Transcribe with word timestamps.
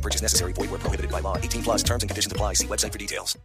No 0.00 0.08
purchase 0.08 0.22
necessary. 0.22 0.52
Void 0.54 0.70
where 0.70 0.80
prohibited 0.80 1.10
by 1.10 1.20
law. 1.20 1.36
18 1.36 1.62
plus 1.62 1.82
terms 1.82 2.02
and 2.02 2.10
conditions 2.10 2.32
apply. 2.32 2.54
See 2.54 2.66
website 2.66 2.92
for 2.92 2.98
details. 2.98 3.36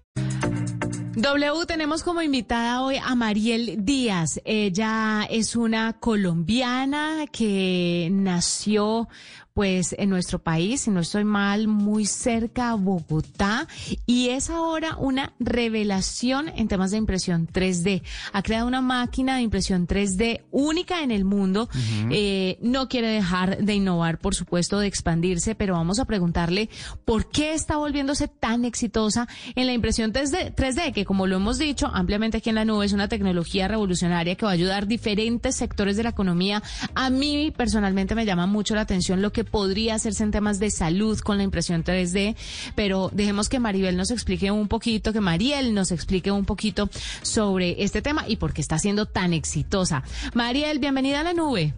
W, 1.17 1.65
tenemos 1.65 2.03
como 2.03 2.21
invitada 2.21 2.81
hoy 2.81 2.97
a 2.97 3.15
Mariel 3.15 3.85
Díaz. 3.85 4.41
Ella 4.45 5.25
es 5.29 5.55
una 5.55 5.93
colombiana 5.93 7.25
que 7.31 8.09
nació 8.11 9.07
pues 9.55 9.95
en 9.97 10.09
nuestro 10.09 10.39
país, 10.39 10.81
si 10.81 10.91
no 10.91 10.99
estoy 10.99 11.23
mal, 11.23 11.69
muy 11.69 12.05
cerca 12.05 12.71
a 12.71 12.75
Bogotá 12.75 13.69
y 14.05 14.27
es 14.27 14.49
ahora 14.49 14.97
una 14.97 15.31
revelación 15.39 16.49
en 16.49 16.67
temas 16.67 16.91
de 16.91 16.97
impresión 16.97 17.47
3D. 17.47 18.01
Ha 18.33 18.43
creado 18.43 18.67
una 18.67 18.81
máquina 18.81 19.37
de 19.37 19.43
impresión 19.43 19.87
3D 19.87 20.41
única 20.51 21.03
en 21.03 21.11
el 21.11 21.23
mundo. 21.23 21.69
eh, 22.11 22.57
no 22.61 22.89
quiere 22.89 23.07
dejar 23.07 23.59
de 23.63 23.75
innovar, 23.75 24.19
por 24.19 24.35
supuesto, 24.35 24.77
de 24.77 24.87
expandirse, 24.87 25.55
pero 25.55 25.75
vamos 25.75 25.99
a 25.99 26.05
preguntarle 26.05 26.69
por 27.05 27.29
qué 27.29 27.53
está 27.53 27.77
volviéndose 27.77 28.27
tan 28.27 28.65
exitosa 28.65 29.25
en 29.55 29.67
la 29.67 29.71
impresión 29.71 30.11
3D, 30.11 30.53
3D, 30.53 30.91
que 30.91 31.05
como 31.05 31.27
lo 31.27 31.37
hemos 31.37 31.57
dicho 31.57 31.87
ampliamente 31.93 32.39
aquí 32.39 32.49
en 32.49 32.55
la 32.55 32.65
nube, 32.65 32.87
es 32.87 32.91
una 32.91 33.07
tecnología 33.07 33.69
revolucionaria 33.69 34.35
que 34.35 34.45
va 34.45 34.51
a 34.51 34.55
ayudar 34.55 34.85
diferentes 34.85 35.55
sectores 35.55 35.95
de 35.95 36.03
la 36.03 36.09
economía. 36.09 36.61
A 36.93 37.09
mí 37.09 37.53
personalmente 37.55 38.15
me 38.15 38.25
llama 38.25 38.47
mucho 38.47 38.75
la 38.75 38.81
atención 38.81 39.21
lo 39.21 39.31
que 39.31 39.44
podría 39.45 39.95
hacerse 39.95 40.23
en 40.23 40.31
temas 40.31 40.59
de 40.59 40.69
salud 40.69 41.19
con 41.19 41.37
la 41.37 41.43
impresión 41.43 41.83
3D, 41.83 42.35
pero 42.75 43.09
dejemos 43.13 43.49
que 43.49 43.59
Maribel 43.59 43.97
nos 43.97 44.11
explique 44.11 44.51
un 44.51 44.67
poquito, 44.67 45.13
que 45.13 45.21
Mariel 45.21 45.73
nos 45.73 45.91
explique 45.91 46.31
un 46.31 46.45
poquito 46.45 46.89
sobre 47.21 47.83
este 47.83 48.01
tema 48.01 48.25
y 48.27 48.37
por 48.37 48.53
qué 48.53 48.61
está 48.61 48.77
siendo 48.77 49.05
tan 49.05 49.33
exitosa. 49.33 50.03
Mariel, 50.33 50.79
bienvenida 50.79 51.21
a 51.21 51.23
la 51.23 51.33
nube. 51.33 51.73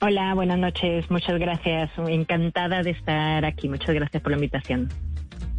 Hola, 0.00 0.34
buenas 0.34 0.58
noches. 0.58 1.10
Muchas 1.10 1.38
gracias. 1.38 1.90
Encantada 2.08 2.82
de 2.82 2.90
estar 2.90 3.44
aquí. 3.44 3.68
Muchas 3.68 3.94
gracias 3.94 4.22
por 4.22 4.32
la 4.32 4.36
invitación. 4.36 4.88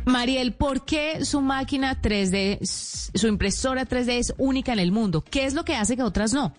Mariel, 0.06 0.54
¿por 0.54 0.86
qué 0.86 1.26
su 1.26 1.42
máquina 1.42 2.00
3D, 2.00 2.60
su 2.62 3.28
impresora 3.28 3.86
3D 3.86 4.20
es 4.20 4.36
única 4.38 4.72
en 4.72 4.80
el 4.80 4.92
mundo? 4.92 5.24
¿Qué 5.24 5.46
es 5.46 5.56
lo 5.56 5.66
que 5.66 5.76
hace 5.76 5.96
que 5.96 6.04
otras 6.04 6.32
no? 6.32 6.54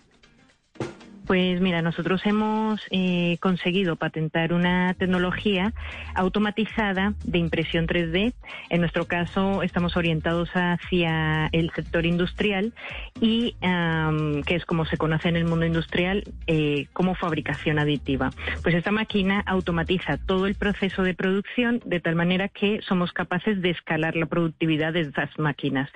Pues 1.27 1.59
mira, 1.59 1.81
nosotros 1.81 2.21
hemos 2.23 2.79
eh, 2.89 3.37
conseguido 3.41 3.97
patentar 3.97 4.53
una 4.53 4.93
tecnología 4.93 5.73
automatizada 6.15 7.15
de 7.25 7.37
impresión 7.37 7.85
3D. 7.85 8.33
En 8.69 8.79
nuestro 8.79 9.07
caso, 9.07 9.61
estamos 9.61 9.97
orientados 9.97 10.49
hacia 10.53 11.49
el 11.51 11.69
sector 11.71 12.05
industrial 12.05 12.73
y 13.19 13.57
um, 13.61 14.41
que 14.43 14.55
es 14.55 14.65
como 14.65 14.85
se 14.85 14.95
conoce 14.95 15.27
en 15.27 15.35
el 15.35 15.43
mundo 15.43 15.65
industrial 15.65 16.23
eh, 16.47 16.87
como 16.93 17.13
fabricación 17.13 17.77
aditiva. 17.77 18.29
Pues 18.63 18.73
esta 18.73 18.91
máquina 18.91 19.43
automatiza 19.45 20.17
todo 20.17 20.47
el 20.47 20.55
proceso 20.55 21.03
de 21.03 21.13
producción 21.13 21.81
de 21.83 21.99
tal 21.99 22.15
manera 22.15 22.47
que 22.47 22.79
somos 22.87 23.11
capaces 23.11 23.61
de 23.61 23.71
escalar 23.71 24.15
la 24.15 24.27
productividad 24.27 24.93
de 24.93 25.01
estas 25.01 25.37
máquinas. 25.37 25.89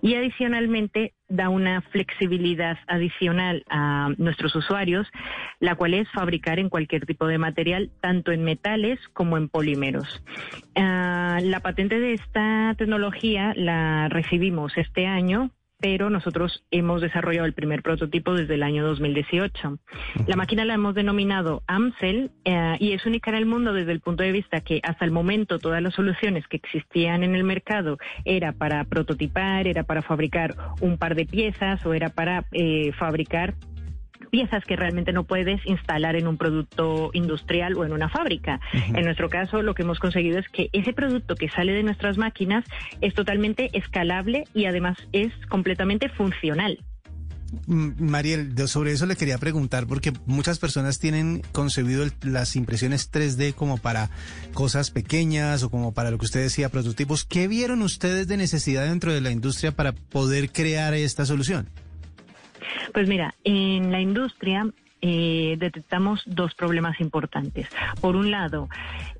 Y 0.00 0.14
adicionalmente 0.14 1.12
da 1.28 1.48
una 1.48 1.80
flexibilidad 1.80 2.78
adicional 2.86 3.64
a 3.68 4.10
nuestros 4.16 4.54
usuarios, 4.54 5.08
la 5.60 5.74
cual 5.74 5.94
es 5.94 6.08
fabricar 6.10 6.58
en 6.58 6.68
cualquier 6.68 7.06
tipo 7.06 7.26
de 7.26 7.38
material, 7.38 7.90
tanto 8.00 8.32
en 8.32 8.44
metales 8.44 9.00
como 9.12 9.36
en 9.36 9.48
polímeros. 9.48 10.22
Uh, 10.76 11.40
la 11.42 11.60
patente 11.62 11.98
de 11.98 12.14
esta 12.14 12.74
tecnología 12.78 13.52
la 13.56 14.08
recibimos 14.08 14.76
este 14.76 15.06
año 15.06 15.50
pero 15.78 16.10
nosotros 16.10 16.64
hemos 16.70 17.00
desarrollado 17.00 17.46
el 17.46 17.52
primer 17.52 17.82
prototipo 17.82 18.34
desde 18.34 18.54
el 18.54 18.62
año 18.62 18.84
2018. 18.84 19.78
La 20.26 20.36
máquina 20.36 20.64
la 20.64 20.74
hemos 20.74 20.94
denominado 20.94 21.62
AMCEL 21.66 22.30
eh, 22.44 22.76
y 22.80 22.92
es 22.92 23.04
única 23.06 23.30
en 23.30 23.36
el 23.36 23.46
mundo 23.46 23.72
desde 23.72 23.92
el 23.92 24.00
punto 24.00 24.22
de 24.22 24.32
vista 24.32 24.60
que 24.60 24.80
hasta 24.82 25.04
el 25.04 25.10
momento 25.10 25.58
todas 25.58 25.82
las 25.82 25.94
soluciones 25.94 26.46
que 26.48 26.56
existían 26.56 27.22
en 27.22 27.34
el 27.34 27.44
mercado 27.44 27.98
era 28.24 28.52
para 28.52 28.84
prototipar, 28.84 29.66
era 29.66 29.82
para 29.82 30.02
fabricar 30.02 30.54
un 30.80 30.98
par 30.98 31.14
de 31.14 31.26
piezas 31.26 31.84
o 31.84 31.94
era 31.94 32.08
para 32.08 32.44
eh, 32.52 32.92
fabricar 32.98 33.54
piezas 34.26 34.64
que 34.64 34.76
realmente 34.76 35.12
no 35.12 35.24
puedes 35.24 35.64
instalar 35.66 36.16
en 36.16 36.26
un 36.26 36.36
producto 36.36 37.10
industrial 37.12 37.74
o 37.76 37.84
en 37.84 37.92
una 37.92 38.08
fábrica. 38.08 38.60
Uh 38.72 38.76
-huh. 38.76 38.98
En 38.98 39.04
nuestro 39.04 39.28
caso, 39.28 39.62
lo 39.62 39.74
que 39.74 39.82
hemos 39.82 39.98
conseguido 39.98 40.38
es 40.38 40.48
que 40.48 40.68
ese 40.72 40.92
producto 40.92 41.34
que 41.34 41.48
sale 41.48 41.72
de 41.72 41.82
nuestras 41.82 42.18
máquinas 42.18 42.64
es 43.00 43.14
totalmente 43.14 43.70
escalable 43.72 44.44
y 44.54 44.66
además 44.66 44.96
es 45.12 45.32
completamente 45.48 46.08
funcional. 46.08 46.78
Mariel, 47.66 48.54
sobre 48.68 48.92
eso 48.92 49.06
le 49.06 49.16
quería 49.16 49.38
preguntar 49.38 49.86
porque 49.86 50.12
muchas 50.26 50.58
personas 50.58 50.98
tienen 50.98 51.42
concebido 51.52 52.02
el, 52.02 52.12
las 52.22 52.56
impresiones 52.56 53.10
3D 53.10 53.54
como 53.54 53.78
para 53.78 54.10
cosas 54.52 54.90
pequeñas 54.90 55.62
o 55.62 55.70
como 55.70 55.92
para 55.94 56.10
lo 56.10 56.18
que 56.18 56.24
usted 56.24 56.40
decía, 56.42 56.68
prototipos. 56.68 57.24
¿Qué 57.24 57.48
vieron 57.48 57.82
ustedes 57.82 58.26
de 58.26 58.36
necesidad 58.36 58.86
dentro 58.86 59.12
de 59.12 59.20
la 59.20 59.30
industria 59.30 59.72
para 59.72 59.92
poder 59.92 60.50
crear 60.50 60.94
esta 60.94 61.24
solución? 61.24 61.68
Pues 62.96 63.08
mira, 63.08 63.34
en 63.44 63.92
la 63.92 64.00
industria 64.00 64.70
eh, 65.02 65.56
detectamos 65.58 66.22
dos 66.24 66.54
problemas 66.54 66.98
importantes. 66.98 67.68
Por 68.00 68.16
un 68.16 68.30
lado, 68.30 68.70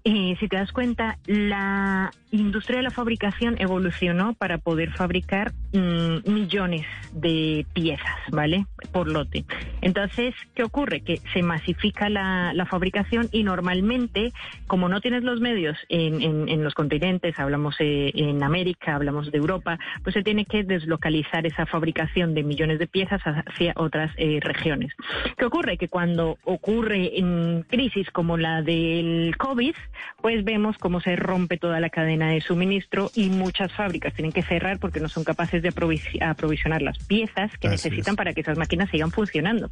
eh, 0.09 0.37
si 0.39 0.47
te 0.47 0.57
das 0.57 0.71
cuenta, 0.71 1.19
la 1.27 2.13
industria 2.31 2.77
de 2.77 2.85
la 2.85 2.93
fabricación 2.93 3.57
evolucionó 3.59 4.35
para 4.35 4.59
poder 4.59 4.93
fabricar 4.93 5.53
mmm, 5.73 6.31
millones 6.33 6.87
de 7.13 7.67
piezas, 7.73 8.17
¿vale? 8.31 8.67
Por 8.93 9.11
lote. 9.11 9.45
Entonces, 9.81 10.33
¿qué 10.55 10.63
ocurre? 10.63 11.01
Que 11.01 11.21
se 11.33 11.43
masifica 11.43 12.09
la, 12.09 12.53
la 12.55 12.67
fabricación 12.67 13.29
y 13.33 13.43
normalmente, 13.43 14.33
como 14.69 14.89
no 14.89 15.01
tienes 15.01 15.25
los 15.25 15.41
medios 15.41 15.77
en, 15.89 16.23
en, 16.23 16.63
los 16.63 16.75
continentes, 16.75 17.37
hablamos 17.41 17.75
eh, 17.81 18.13
en 18.15 18.45
América, 18.45 18.95
hablamos 18.95 19.33
de 19.33 19.39
Europa, 19.39 19.77
pues 20.05 20.15
se 20.15 20.23
tiene 20.23 20.45
que 20.45 20.63
deslocalizar 20.63 21.47
esa 21.47 21.67
fabricación 21.67 22.33
de 22.35 22.45
millones 22.45 22.79
de 22.79 22.87
piezas 22.87 23.23
hacia 23.25 23.73
otras 23.75 24.13
eh, 24.19 24.39
regiones. 24.41 24.93
¿Qué 25.37 25.45
ocurre? 25.45 25.79
Que 25.79 25.89
cuando 25.89 26.39
ocurre 26.45 27.19
en 27.19 27.65
crisis 27.69 28.09
como 28.13 28.37
la 28.37 28.63
del 28.63 29.35
COVID, 29.37 29.75
pues 30.21 30.45
vemos 30.45 30.77
cómo 30.79 31.01
se 31.01 31.17
rompe 31.17 31.57
toda 31.59 31.81
la 31.81 31.91
cadena 31.91 32.31
de 32.31 32.41
suministro 32.41 33.11
y 33.15 33.31
muchas 33.31 33.73
fábricas 33.73 34.15
tienen 34.15 34.33
que 34.33 34.43
cerrar 34.43 34.79
porque 34.79 35.01
no 35.01 35.09
son 35.09 35.25
capaces 35.25 35.63
de 35.63 35.69
aprovis 35.69 36.05
aprovisionar 36.21 36.83
las 36.83 36.99
piezas 36.99 37.51
que 37.59 37.69
Así 37.69 37.89
necesitan 37.89 38.13
es. 38.13 38.17
para 38.17 38.33
que 38.33 38.41
esas 38.41 38.59
máquinas 38.59 38.91
sigan 38.91 39.11
funcionando. 39.11 39.71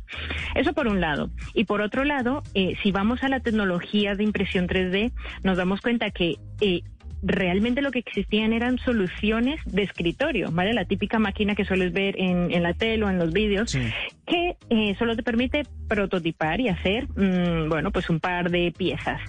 Eso 0.55 0.73
por 0.73 0.87
un 0.87 1.01
lado. 1.01 1.31
Y 1.55 1.65
por 1.65 1.81
otro 1.81 2.05
lado, 2.05 2.43
eh, 2.55 2.75
si 2.83 2.93
vamos 2.93 3.23
a 3.23 3.29
la 3.29 3.41
tecnología 3.41 4.15
de 4.15 4.25
impresión 4.25 4.67
3D, 4.69 5.13
nos 5.43 5.57
damos 5.57 5.81
cuenta 5.81 6.11
que 6.11 6.37
eh, 6.61 6.83
realmente 7.25 7.81
lo 7.81 7.91
que 7.91 8.01
existían 8.01 8.53
eran 8.53 8.79
soluciones 8.79 9.59
de 9.65 9.83
escritorio, 9.83 10.51
¿vale? 10.53 10.75
La 10.75 10.85
típica 10.85 11.19
máquina 11.19 11.55
que 11.55 11.65
sueles 11.65 11.93
ver 11.93 12.21
en, 12.21 12.53
en 12.53 12.63
la 12.63 12.75
tele 12.75 13.05
o 13.05 13.11
en 13.11 13.19
los 13.19 13.33
vídeos, 13.33 13.71
sí. 13.71 13.81
que 14.27 14.57
eh, 14.69 14.95
solo 14.99 15.17
te 15.17 15.23
permite 15.23 15.63
prototipar 15.89 16.61
y 16.61 16.69
hacer, 16.69 17.09
mmm, 17.17 17.69
bueno, 17.69 17.91
pues 17.91 18.11
un 18.11 18.21
par 18.21 18.51
de 18.51 18.73
piezas. 18.77 19.21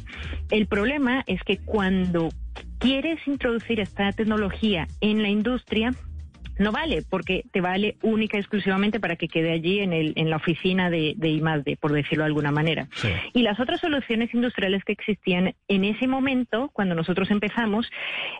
El 0.52 0.68
problema 0.68 1.24
es 1.26 1.42
que 1.44 1.58
cuando 1.58 2.30
quieres 2.80 3.26
introducir 3.28 3.80
esta 3.80 4.12
tecnología 4.12 4.88
en 5.00 5.22
la 5.22 5.30
industria, 5.30 5.94
no 6.57 6.72
vale, 6.72 7.03
porque 7.09 7.43
te 7.52 7.61
vale 7.61 7.97
única 8.02 8.37
y 8.37 8.41
exclusivamente 8.41 8.99
para 8.99 9.16
que 9.16 9.28
quede 9.28 9.52
allí 9.52 9.79
en, 9.79 9.93
el, 9.93 10.13
en 10.16 10.29
la 10.29 10.37
oficina 10.37 10.90
de, 10.90 11.13
de 11.17 11.78
por 11.79 11.91
decirlo 11.91 12.23
de 12.23 12.28
alguna 12.28 12.52
manera. 12.52 12.87
Sí. 12.96 13.09
Y 13.34 13.41
las 13.41 13.59
otras 13.59 13.81
soluciones 13.81 14.34
industriales 14.34 14.84
que 14.84 14.93
existían 14.93 15.55
en 15.67 15.84
ese 15.84 16.07
momento, 16.07 16.69
cuando 16.73 16.96
nosotros 16.96 17.29
empezamos, 17.31 17.90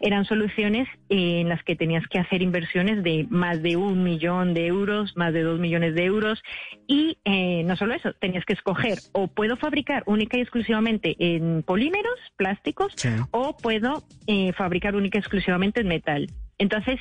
eran 0.02 0.26
soluciones 0.26 0.88
en 1.10 1.50
las 1.50 1.64
que 1.64 1.76
tenías 1.76 2.08
que 2.08 2.20
hacer 2.20 2.42
inversiones 2.42 3.04
de 3.04 3.26
más 3.30 3.62
de 3.62 3.76
un 3.76 4.04
millón 4.04 4.54
de 4.54 4.68
euros, 4.68 5.16
más 5.16 5.34
de 5.34 5.44
dos 5.44 5.60
millones 5.60 5.96
de 5.96 6.06
euros, 6.06 6.42
y 6.88 7.18
eh, 7.26 7.64
no 7.64 7.76
solo 7.76 7.94
eso, 7.94 8.14
tenías 8.14 8.46
que 8.46 8.54
escoger 8.54 8.98
o 9.12 9.28
puedo 9.28 9.58
fabricar 9.58 10.04
única 10.06 10.38
y 10.38 10.42
exclusivamente 10.42 11.16
en 11.20 11.64
polímeros, 11.64 12.20
plásticos, 12.38 12.94
sí. 12.96 13.10
o 13.32 13.56
puedo 13.58 14.04
eh, 14.28 14.54
fabricar 14.54 14.96
única 14.96 15.18
y 15.18 15.22
exclusivamente 15.22 15.82
en 15.82 15.88
metal. 15.88 16.28
Entonces, 16.58 17.00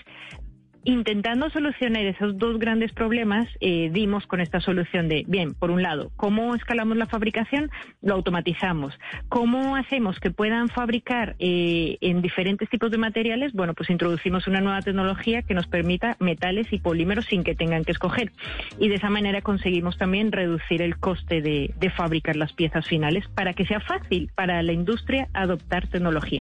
intentando 0.85 1.51
solucionar 1.51 2.05
esos 2.05 2.39
dos 2.39 2.59
grandes 2.59 2.93
problemas, 2.93 3.49
eh, 3.61 3.91
dimos 3.93 4.27
con 4.27 4.41
esta 4.41 4.61
solución 4.61 5.09
de, 5.09 5.25
bien, 5.27 5.55
por 5.55 5.71
un 5.71 5.83
lado, 5.83 6.11
¿cómo 6.17 6.55
escalamos 6.55 6.97
la 6.97 7.07
fabricación? 7.07 7.71
Lo 8.03 8.15
automatizamos. 8.15 8.99
¿Cómo 9.29 9.77
hacemos 9.77 10.21
que 10.21 10.31
puedan 10.31 10.69
fabricar 10.69 11.37
eh, 11.39 11.99
en 12.01 12.23
diferentes 12.23 12.69
tipos 12.69 12.91
de 12.91 12.99
materiales? 12.99 13.53
Bueno, 13.53 13.75
pues 13.75 13.91
introducimos 13.91 14.47
una 14.47 14.61
nueva 14.61 14.83
tecnología 14.83 15.43
que 15.43 15.55
nos 15.55 15.67
permita 15.67 16.17
metales 16.21 16.73
y 16.73 16.79
polímeros 16.79 17.27
sin 17.27 17.45
que 17.45 17.55
tengan 17.55 17.85
que 17.85 17.93
escoger. 17.93 18.33
Y 18.79 18.89
de 18.89 18.97
esa 18.97 19.11
manera 19.11 19.41
conseguimos 19.43 19.97
también 19.97 20.33
reducir 20.33 20.83
el 20.83 20.99
coste 20.99 21.41
de, 21.41 21.75
de 21.79 21.91
fabricar 21.91 22.37
las 22.37 22.53
piezas 22.53 22.87
finales 22.87 23.27
para 23.29 23.55
que 23.55 23.67
sea 23.67 23.81
fácil 23.81 24.31
para 24.35 24.63
la 24.63 24.73
industria 24.73 25.29
adoptar 25.33 25.89
tecnología. 25.89 26.44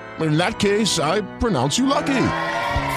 In 0.21 0.37
that 0.37 0.59
case, 0.59 0.99
I 0.99 1.21
pronounce 1.39 1.77
you 1.77 1.85
lucky. 1.87 2.27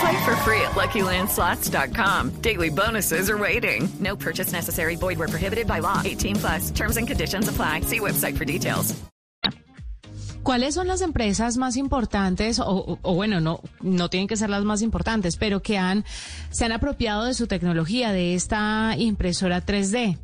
Play 0.01 0.25
for 0.25 0.37
free 0.45 0.61
at 0.61 0.73
LuckyLandSlots.com. 0.73 2.31
Daily 2.41 2.71
bonuses 2.71 3.31
are 3.31 3.39
waiting. 3.39 3.89
No 4.01 4.17
purchase 4.17 4.53
necessary. 4.53 4.97
Void 4.97 5.19
where 5.19 5.29
prohibited 5.29 5.67
by 5.67 5.81
law. 5.81 6.03
18 6.05 6.37
plus. 6.37 6.71
Terms 6.71 6.97
and 6.97 7.07
conditions 7.07 7.49
apply. 7.49 7.83
See 7.83 8.01
website 8.01 8.37
for 8.37 8.45
details. 8.45 8.95
¿Cuáles 10.43 10.75
son 10.75 10.89
las 10.89 11.01
empresas 11.01 11.57
más 11.57 11.79
importantes, 11.79 12.61
o, 12.61 12.99
o, 13.01 13.15
bueno, 13.15 13.41
no, 13.41 13.61
no 13.81 14.11
tienen 14.11 14.29
que 14.29 14.37
ser 14.37 14.51
las 14.51 14.63
más 14.63 14.83
importantes, 14.83 15.39
pero 15.39 15.63
que 15.63 15.79
han, 15.79 16.05
se 16.51 16.67
han 16.67 16.73
apropiado 16.73 17.25
de 17.25 17.33
su 17.33 17.47
tecnología, 17.47 18.13
de 18.13 18.35
esta 18.35 18.95
impresora 18.99 19.65
3D? 19.65 20.19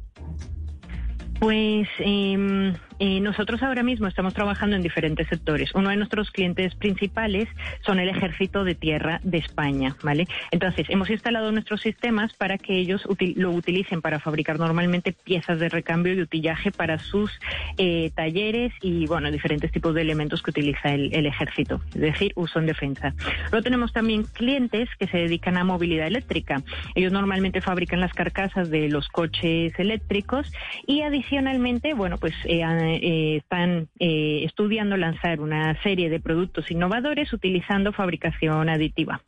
Pues 1.41 1.89
eh, 2.01 2.75
eh, 3.01 3.21
nosotros 3.21 3.63
ahora 3.63 3.83
mismo 3.83 4.07
estamos 4.07 4.35
trabajando 4.35 4.77
en 4.77 4.83
diferentes 4.83 5.27
sectores. 5.29 5.75
Uno 5.75 5.89
de 5.89 5.97
nuestros 5.97 6.31
clientes 6.31 6.75
principales 6.75 7.49
son 7.81 7.99
el 7.99 8.11
Ejército 8.11 8.63
de 8.63 8.75
Tierra 8.75 9.21
de 9.25 9.39
España, 9.39 9.97
¿vale? 10.03 10.29
Entonces, 10.51 10.87
hemos 10.91 11.09
instalado 11.11 11.51
nuestros 11.51 11.81
sistemas 11.81 12.35
para 12.35 12.59
que 12.59 12.77
ellos 12.77 13.09
lo 13.37 13.51
utilicen 13.53 14.03
para 14.03 14.21
fabricar 14.21 14.59
normalmente 14.59 15.13
piezas 15.13 15.59
de 15.59 15.71
recambio 15.71 16.13
y 16.13 16.21
utillaje 16.21 16.71
para 16.71 16.99
sus 16.99 17.33
eh, 17.79 18.11
talleres 18.15 18.73
y, 18.83 19.07
bueno, 19.07 19.31
diferentes 19.31 19.73
tipos 19.73 19.95
de 19.95 20.03
elementos 20.03 20.43
que 20.43 20.51
utiliza 20.51 20.93
el, 20.93 21.15
el 21.15 21.27
Ejército, 21.27 21.81
es 21.95 22.01
decir, 22.01 22.33
uso 22.37 22.59
en 22.59 22.67
defensa. 22.67 23.15
Luego 23.51 23.63
tenemos 23.63 23.93
también 23.93 24.25
clientes 24.25 24.89
que 24.99 25.07
se 25.07 25.17
dedican 25.17 25.57
a 25.57 25.65
movilidad 25.65 26.07
eléctrica. 26.07 26.63
Ellos 26.95 27.13
normalmente 27.13 27.63
fabrican 27.63 28.01
las 28.01 28.13
carcasas 28.13 28.71
de 28.71 28.89
los 28.91 29.09
coches 29.09 29.73
eléctricos 29.79 30.53
y 30.87 31.01
adicionalmente, 31.01 31.95
bueno, 31.95 32.19
pues 32.19 32.35
eh, 32.45 32.63
eh, 32.97 33.37
están 33.37 33.89
eh, 33.99 34.43
estudiando 34.45 34.97
lanzar 34.97 35.41
una 35.41 35.81
serie 35.83 36.11
de 36.11 36.21
productos 36.21 36.71
innovadores 36.71 37.33
utilizando 37.33 37.93
fabricación 37.93 38.69
aditiva. 38.69 39.21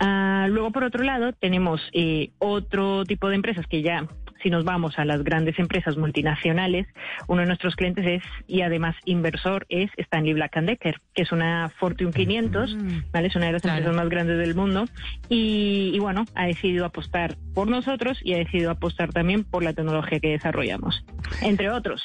Ah, 0.00 0.46
luego, 0.50 0.70
por 0.72 0.84
otro 0.84 1.02
lado, 1.04 1.32
tenemos 1.32 1.80
eh, 1.92 2.30
otro 2.38 3.04
tipo 3.04 3.28
de 3.28 3.36
empresas 3.36 3.66
que 3.66 3.82
ya 3.82 4.06
si 4.42 4.50
nos 4.50 4.64
vamos 4.64 4.98
a 4.98 5.04
las 5.04 5.24
grandes 5.24 5.58
empresas 5.58 5.96
multinacionales, 5.96 6.86
uno 7.26 7.40
de 7.40 7.46
nuestros 7.48 7.74
clientes 7.74 8.06
es, 8.06 8.22
y 8.46 8.60
además 8.60 8.94
inversor, 9.04 9.66
es 9.68 9.90
Stanley 9.96 10.34
Black 10.34 10.54
Decker, 10.60 11.00
que 11.14 11.22
es 11.22 11.32
una 11.32 11.70
Fortune 11.80 12.12
500, 12.12 12.76
¿vale? 13.12 13.28
Es 13.28 13.34
una 13.34 13.46
de 13.46 13.52
las 13.52 13.62
Claro. 13.62 13.78
empresas 13.78 13.96
más 13.96 14.08
grandes 14.08 14.38
del 14.38 14.54
mundo. 14.54 14.84
Y, 15.28 15.90
y 15.94 15.98
bueno, 15.98 16.26
ha 16.34 16.46
decidido 16.46 16.84
apostar 16.84 17.36
por 17.54 17.68
nosotros 17.68 18.20
y 18.22 18.34
ha 18.34 18.38
decidido 18.38 18.70
apostar 18.70 19.12
también 19.12 19.42
por 19.42 19.64
la 19.64 19.72
tecnología 19.72 20.20
que 20.20 20.28
desarrollamos, 20.28 21.04
entre 21.42 21.70
otros. 21.70 22.02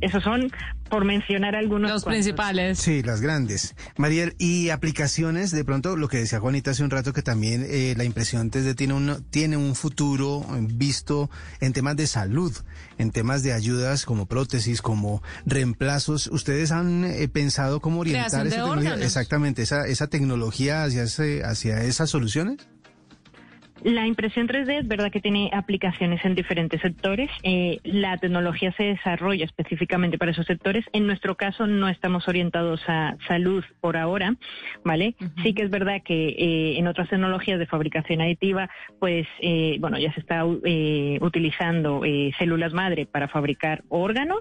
Esos 0.00 0.22
son, 0.22 0.50
por 0.88 1.04
mencionar 1.04 1.54
algunos. 1.54 1.90
Los 1.90 2.04
cuantos. 2.04 2.24
principales. 2.24 2.78
Sí, 2.78 3.02
las 3.02 3.20
grandes. 3.20 3.74
Mariel, 3.96 4.34
y 4.38 4.70
aplicaciones, 4.70 5.50
de 5.50 5.64
pronto 5.64 5.96
lo 5.96 6.08
que 6.08 6.18
decía 6.18 6.40
Juanita 6.40 6.70
hace 6.70 6.82
un 6.82 6.90
rato, 6.90 7.12
que 7.12 7.22
también 7.22 7.66
eh, 7.68 7.94
la 7.96 8.04
impresión 8.04 8.50
3D 8.50 8.74
tiene 8.74 8.94
un, 8.94 9.24
tiene 9.30 9.56
un 9.56 9.74
futuro 9.74 10.46
visto 10.60 11.30
en 11.60 11.72
temas 11.72 11.96
de 11.96 12.06
salud, 12.06 12.56
en 12.98 13.10
temas 13.10 13.42
de 13.42 13.52
ayudas 13.52 14.04
como 14.04 14.26
prótesis, 14.26 14.82
como 14.82 15.22
reemplazos. 15.44 16.28
¿Ustedes 16.28 16.72
han 16.72 17.04
eh, 17.04 17.28
pensado 17.28 17.80
cómo 17.80 18.00
orientar 18.00 18.46
esa 18.46 18.56
tecnología? 18.56 18.94
Exactamente, 18.94 19.62
esa, 19.62 19.86
esa 19.86 20.06
tecnología 20.06 20.84
hacia, 20.84 21.02
ese, 21.02 21.42
hacia 21.44 21.82
esas 21.84 22.10
soluciones? 22.10 22.68
La 23.82 24.06
impresión 24.06 24.46
3D 24.46 24.80
es 24.80 24.88
verdad 24.88 25.10
que 25.10 25.20
tiene 25.20 25.50
aplicaciones 25.54 26.22
en 26.24 26.34
diferentes 26.34 26.80
sectores. 26.82 27.30
Eh, 27.42 27.78
la 27.82 28.18
tecnología 28.18 28.72
se 28.72 28.84
desarrolla 28.84 29.44
específicamente 29.44 30.18
para 30.18 30.32
esos 30.32 30.46
sectores. 30.46 30.84
En 30.92 31.06
nuestro 31.06 31.34
caso 31.34 31.66
no 31.66 31.88
estamos 31.88 32.28
orientados 32.28 32.82
a 32.88 33.16
salud 33.26 33.64
por 33.80 33.96
ahora, 33.96 34.36
¿vale? 34.84 35.14
Sí 35.42 35.54
que 35.54 35.62
es 35.62 35.70
verdad 35.70 36.02
que 36.04 36.28
eh, 36.28 36.78
en 36.78 36.88
otras 36.88 37.08
tecnologías 37.08 37.58
de 37.58 37.66
fabricación 37.66 38.20
aditiva, 38.20 38.68
pues, 38.98 39.26
eh, 39.40 39.76
bueno, 39.80 39.98
ya 39.98 40.12
se 40.12 40.20
está 40.20 40.44
utilizando 40.44 42.02
células 42.38 42.72
madre 42.72 43.06
para 43.06 43.28
fabricar 43.28 43.82
órganos. 43.88 44.40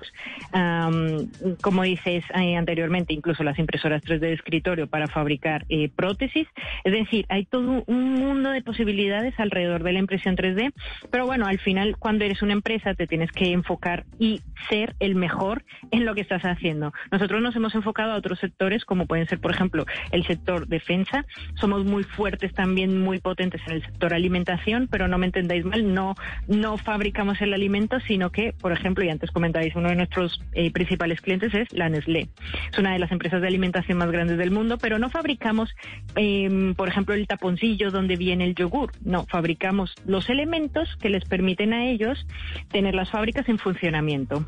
Como 1.61 1.83
dices 1.83 2.23
anteriormente, 2.33 3.13
incluso 3.13 3.43
las 3.43 3.57
impresoras 3.57 4.03
3D 4.03 4.19
de 4.19 4.33
escritorio 4.33 4.87
para 4.87 5.07
fabricar 5.07 5.65
prótesis. 5.95 6.47
Es 6.83 6.91
decir, 6.91 7.25
hay 7.29 7.45
todo 7.45 7.83
un 7.87 8.13
mundo 8.13 8.51
de 8.51 8.61
posibilidades 8.61 9.28
alrededor 9.37 9.83
de 9.83 9.93
la 9.93 9.99
impresión 9.99 10.35
3D, 10.35 10.73
pero 11.11 11.25
bueno, 11.25 11.45
al 11.45 11.59
final 11.59 11.97
cuando 11.97 12.25
eres 12.25 12.41
una 12.41 12.53
empresa 12.53 12.93
te 12.93 13.07
tienes 13.07 13.31
que 13.31 13.51
enfocar 13.51 14.05
y 14.17 14.41
ser 14.69 14.95
el 14.99 15.15
mejor 15.15 15.63
en 15.91 16.05
lo 16.05 16.15
que 16.15 16.21
estás 16.21 16.43
haciendo. 16.43 16.93
Nosotros 17.11 17.41
nos 17.41 17.55
hemos 17.55 17.75
enfocado 17.75 18.13
a 18.13 18.15
otros 18.15 18.39
sectores 18.39 18.85
como 18.85 19.05
pueden 19.05 19.27
ser, 19.27 19.39
por 19.39 19.51
ejemplo, 19.51 19.85
el 20.11 20.25
sector 20.25 20.67
defensa. 20.67 21.25
Somos 21.55 21.85
muy 21.85 22.03
fuertes 22.03 22.53
también, 22.53 23.01
muy 23.01 23.19
potentes 23.19 23.61
en 23.67 23.73
el 23.73 23.83
sector 23.83 24.13
alimentación, 24.13 24.87
pero 24.89 25.07
no 25.07 25.17
me 25.17 25.25
entendáis 25.25 25.65
mal, 25.65 25.93
no, 25.93 26.15
no 26.47 26.77
fabricamos 26.77 27.41
el 27.41 27.53
alimento, 27.53 27.99
sino 28.01 28.31
que, 28.31 28.53
por 28.53 28.71
ejemplo, 28.71 29.03
y 29.03 29.09
antes 29.09 29.31
comentabais, 29.31 29.75
uno 29.75 29.89
de 29.89 29.95
nuestros 29.95 30.41
eh, 30.53 30.71
principales 30.71 31.21
clientes 31.21 31.53
es 31.53 31.71
la 31.73 31.89
Nestlé. 31.89 32.29
Es 32.71 32.77
una 32.77 32.93
de 32.93 32.99
las 32.99 33.11
empresas 33.11 33.41
de 33.41 33.47
alimentación 33.47 33.97
más 33.97 34.11
grandes 34.11 34.37
del 34.37 34.51
mundo, 34.51 34.77
pero 34.77 34.99
no 34.99 35.09
fabricamos, 35.09 35.73
eh, 36.15 36.73
por 36.75 36.87
ejemplo, 36.87 37.15
el 37.15 37.27
taponcillo 37.27 37.91
donde 37.91 38.15
viene 38.15 38.45
el 38.45 38.55
yogur. 38.55 38.91
No, 39.03 39.18
fabricamos 39.27 39.93
los 40.05 40.29
elementos 40.29 40.95
que 40.97 41.09
les 41.09 41.25
permiten 41.25 41.73
a 41.73 41.87
ellos 41.87 42.25
tener 42.71 42.95
las 42.95 43.09
fábricas 43.09 43.47
en 43.49 43.57
funcionamiento. 43.57 44.45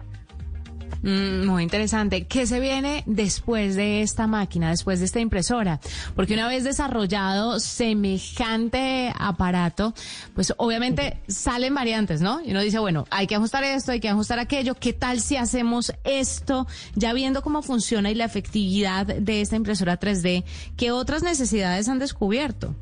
Mm, 1.03 1.47
muy 1.47 1.63
interesante. 1.63 2.27
¿Qué 2.27 2.45
se 2.45 2.59
viene 2.59 3.03
después 3.07 3.75
de 3.75 4.01
esta 4.01 4.27
máquina, 4.27 4.69
después 4.69 4.99
de 4.99 5.05
esta 5.05 5.19
impresora? 5.19 5.79
Porque 6.15 6.35
una 6.35 6.47
vez 6.47 6.63
desarrollado 6.63 7.59
semejante 7.59 9.11
aparato, 9.17 9.93
pues 10.35 10.53
obviamente 10.57 11.19
salen 11.27 11.73
variantes, 11.73 12.21
¿no? 12.21 12.41
Y 12.45 12.51
uno 12.51 12.61
dice, 12.61 12.79
bueno, 12.79 13.05
hay 13.09 13.25
que 13.25 13.35
ajustar 13.35 13.63
esto, 13.63 13.91
hay 13.91 13.99
que 13.99 14.09
ajustar 14.09 14.37
aquello. 14.37 14.75
¿Qué 14.75 14.93
tal 14.93 15.21
si 15.21 15.37
hacemos 15.37 15.91
esto? 16.03 16.67
Ya 16.95 17.13
viendo 17.13 17.41
cómo 17.41 17.63
funciona 17.63 18.11
y 18.11 18.15
la 18.15 18.25
efectividad 18.25 19.05
de 19.07 19.41
esta 19.41 19.55
impresora 19.55 19.99
3D, 19.99 20.43
¿qué 20.77 20.91
otras 20.91 21.23
necesidades 21.23 21.89
han 21.89 21.97
descubierto? 21.97 22.75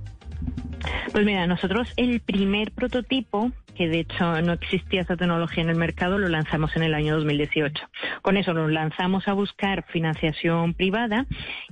Pues 1.12 1.26
mira, 1.26 1.48
nosotros 1.48 1.94
el 1.98 2.20
primer 2.20 2.72
prototipo, 2.72 3.52
que 3.80 3.88
de 3.88 4.00
hecho 4.00 4.42
no 4.42 4.52
existía 4.52 5.04
esa 5.04 5.16
tecnología 5.16 5.64
en 5.64 5.70
el 5.70 5.78
mercado, 5.78 6.18
lo 6.18 6.28
lanzamos 6.28 6.76
en 6.76 6.84
el 6.84 6.94
año 6.94 7.16
2018. 7.16 7.82
Con 8.22 8.36
eso 8.36 8.54
nos 8.54 8.70
lanzamos 8.70 9.26
a 9.30 9.32
buscar 9.32 9.86
financiación 9.88 10.74
privada 10.74 11.26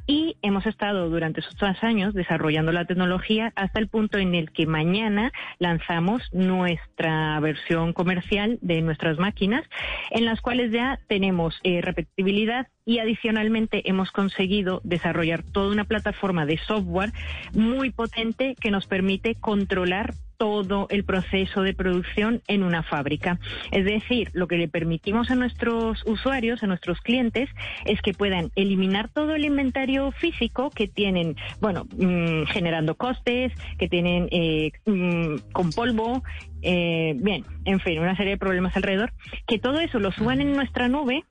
y 0.06 0.38
hemos 0.42 0.66
estado 0.66 1.10
durante 1.10 1.42
esos 1.42 1.58
tres 1.58 1.84
años 1.84 2.14
desarrollando 2.14 2.72
la 2.72 2.86
tecnología 2.86 3.52
hasta 3.58 3.80
el 3.80 3.90
punto 3.90 4.20
en 4.20 4.36
el 4.36 4.54
que 4.54 4.66
mañana 4.66 5.34
lanzamos 5.60 6.22
nuestra 6.32 7.38
versión 7.42 7.92
comercial 7.92 8.58
de 8.62 8.82
nuestras 8.82 9.18
máquinas, 9.20 9.66
en 10.10 10.24
las 10.24 10.40
cuales 10.40 10.72
ya 10.72 11.00
tenemos 11.10 11.60
eh, 11.64 11.82
repetibilidad 11.82 12.68
y 12.86 13.00
adicionalmente 13.00 13.82
hemos 13.90 14.12
conseguido 14.12 14.80
desarrollar 14.86 15.44
toda 15.44 15.74
una 15.74 15.84
plataforma 15.84 16.46
de 16.46 16.58
software 16.58 17.12
muy 17.52 17.90
potente 17.90 18.56
que 18.62 18.72
nos 18.72 18.88
permite 18.88 19.36
controlar 19.36 20.14
todo 20.38 20.88
el 20.90 21.04
proceso 21.04 21.64
de 21.64 21.74
producción 21.74 22.42
en 22.48 22.64
una 22.64 22.84
fábrica. 22.84 23.40
Es 23.72 23.86
decir, 23.86 24.30
lo 24.34 24.48
que 24.48 24.58
le 24.58 24.68
permitimos 24.68 25.32
a 25.32 25.36
nuestros 25.36 26.04
usuarios, 26.06 26.64
a 26.64 26.68
nuestros 26.68 27.02
clientes, 27.02 27.50
es 27.86 28.02
que 28.02 28.14
puedan 28.14 28.52
eliminar 28.56 29.10
todo 29.10 29.36
el 29.36 29.46
inventario 29.46 30.12
físico 30.12 30.70
que 30.70 30.88
tienen, 30.88 31.36
bueno, 31.60 31.86
mm, 31.98 32.44
generando 32.46 32.96
costes, 32.96 33.52
que 33.78 33.90
tienen 33.90 34.28
eh, 34.32 34.72
mm, 34.86 35.52
con 35.52 35.72
polvo, 35.72 36.24
eh, 36.62 37.16
bien, 37.18 37.44
en 37.66 37.80
fin, 37.80 38.00
una 38.00 38.16
serie 38.16 38.34
de 38.34 38.38
problemas 38.38 38.76
alrededor, 38.76 39.14
que 39.48 39.60
todo 39.60 39.80
eso 39.80 40.00
lo 40.00 40.12
suban 40.12 40.42
en 40.42 40.54
nuestra 40.54 40.88
nube 40.88 41.24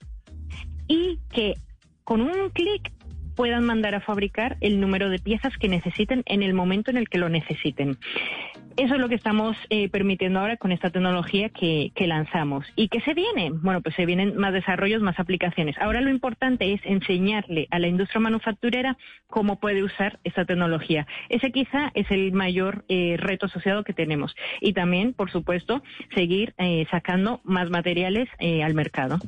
y 0.88 1.18
que 1.30 1.54
con 2.04 2.20
un 2.20 2.50
clic 2.50 2.92
puedan 3.36 3.64
mandar 3.64 3.94
a 3.94 4.00
fabricar 4.00 4.56
el 4.60 4.80
número 4.80 5.10
de 5.10 5.18
piezas 5.18 5.56
que 5.58 5.68
necesiten 5.68 6.22
en 6.26 6.42
el 6.42 6.54
momento 6.54 6.90
en 6.90 6.96
el 6.96 7.08
que 7.08 7.18
lo 7.18 7.28
necesiten. 7.28 7.98
Eso 8.76 8.94
es 8.94 9.00
lo 9.00 9.08
que 9.08 9.14
estamos 9.14 9.56
eh, 9.70 9.88
permitiendo 9.88 10.38
ahora 10.38 10.58
con 10.58 10.70
esta 10.70 10.90
tecnología 10.90 11.48
que, 11.48 11.92
lanzamos. 12.06 12.66
¿Y 12.76 12.88
qué 12.88 13.00
se 13.00 13.14
viene? 13.14 13.50
Bueno, 13.50 13.80
pues 13.80 13.94
se 13.94 14.04
vienen 14.04 14.36
más 14.36 14.52
desarrollos, 14.52 15.00
más 15.02 15.18
aplicaciones. 15.18 15.76
Ahora 15.78 16.00
lo 16.00 16.10
importante 16.10 16.72
es 16.72 16.80
enseñarle 16.84 17.68
a 17.70 17.78
la 17.78 17.88
industria 17.88 18.20
manufacturera 18.20 18.96
cómo 19.28 19.58
puede 19.58 19.82
usar 19.82 20.18
esta 20.24 20.44
tecnología. 20.44 21.06
Ese 21.30 21.52
quizá 21.52 21.90
es 21.94 22.10
el 22.10 22.32
mayor 22.32 22.84
eh, 22.88 23.16
reto 23.18 23.46
asociado 23.46 23.82
que 23.82 23.94
tenemos. 23.94 24.36
Y 24.60 24.72
también, 24.74 25.14
por 25.14 25.30
supuesto, 25.30 25.82
seguir 26.14 26.54
eh, 26.58 26.86
sacando 26.90 27.40
más 27.44 27.70
materiales 27.70 28.28
eh, 28.38 28.62
al 28.62 28.74
mercado. 28.74 29.18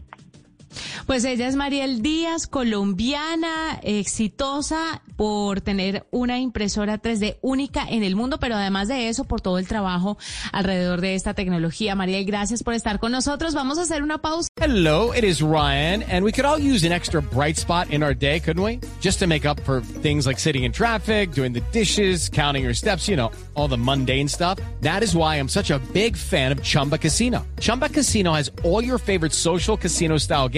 Pues 1.07 1.25
ella 1.25 1.49
es 1.49 1.57
Mariel 1.57 2.03
Díaz, 2.03 2.47
colombiana, 2.47 3.81
exitosa 3.83 5.03
por 5.17 5.61
tener 5.61 6.07
una 6.11 6.39
impresora 6.39 7.01
3D 7.01 7.39
única 7.41 7.87
en 7.89 8.05
el 8.05 8.15
mundo, 8.15 8.39
pero 8.39 8.55
además 8.55 8.89
de 8.89 9.09
eso, 9.09 9.25
por 9.25 9.41
todo 9.41 9.59
el 9.59 9.67
trabajo 9.67 10.19
alrededor 10.53 11.01
de 11.01 11.15
esta 11.15 11.35
tecnología. 11.35 11.95
Mariel, 11.95 12.25
gracias 12.25 12.63
por 12.63 12.75
estar 12.75 13.01
con 13.01 13.13
nosotros. 13.13 13.55
Vamos 13.55 13.79
a 13.79 13.83
hacer 13.83 14.03
una 14.03 14.19
pausa. 14.19 14.49
Hello, 14.61 15.13
it 15.15 15.25
is 15.25 15.41
Ryan, 15.41 16.03
and 16.11 16.25
we 16.25 16.33
could 16.33 16.45
all 16.45 16.59
use 16.59 16.85
an 16.85 16.93
extra 16.93 17.23
bright 17.23 17.57
spot 17.57 17.91
in 17.91 18.03
our 18.03 18.15
day, 18.15 18.39
couldn't 18.39 18.63
we? 18.63 18.81
Just 19.01 19.19
to 19.21 19.27
make 19.27 19.47
up 19.47 19.59
for 19.61 19.81
things 19.81 20.27
like 20.27 20.39
sitting 20.39 20.65
in 20.65 20.73
traffic, 20.73 21.33
doing 21.33 21.53
the 21.53 21.63
dishes, 21.73 22.29
counting 22.29 22.65
your 22.65 22.75
steps, 22.75 23.09
you 23.09 23.17
know, 23.17 23.31
all 23.55 23.69
the 23.69 23.79
mundane 23.79 24.29
stuff. 24.29 24.59
That 24.83 25.03
is 25.03 25.17
why 25.17 25.37
I'm 25.37 25.49
such 25.49 25.71
a 25.71 25.81
big 25.93 26.17
fan 26.17 26.53
of 26.53 26.63
Chumba 26.63 26.99
Casino. 26.99 27.47
Chumba 27.61 27.89
Casino 27.89 28.35
has 28.35 28.51
all 28.63 28.85
your 28.85 28.99
favorite 28.99 29.33
social 29.33 29.77
casino 29.77 30.19
style 30.19 30.49
games 30.49 30.58